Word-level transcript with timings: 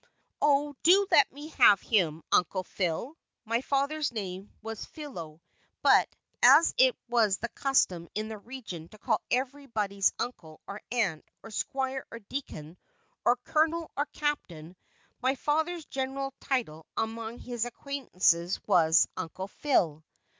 "Oh, 0.41 0.73
do 0.81 1.05
let 1.11 1.31
me 1.31 1.49
have 1.49 1.79
him, 1.79 2.23
Uncle 2.31 2.63
Phile" 2.63 3.13
(my 3.45 3.61
father's 3.61 4.11
name 4.11 4.51
was 4.63 4.83
Philo; 4.83 5.41
but, 5.83 6.09
as 6.41 6.73
it 6.79 6.95
was 7.07 7.37
the 7.37 7.49
custom 7.49 8.09
in 8.15 8.27
that 8.29 8.39
region 8.39 8.89
to 8.89 8.97
call 8.97 9.21
everybody 9.29 10.01
uncle, 10.17 10.59
or 10.65 10.81
aunt, 10.91 11.23
or 11.43 11.51
squire, 11.51 12.03
or 12.09 12.17
deacon, 12.17 12.79
or 13.25 13.35
colonel, 13.43 13.91
or 13.95 14.07
captain, 14.07 14.75
my 15.21 15.35
father's 15.35 15.85
general 15.85 16.33
title 16.39 16.87
among 16.97 17.37
his 17.37 17.65
acquaintances 17.65 18.59
was 18.65 19.07
"Uncle 19.17 19.49
Phile"). 19.49 20.03